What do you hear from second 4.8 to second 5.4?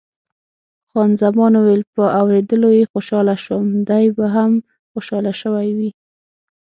خوشاله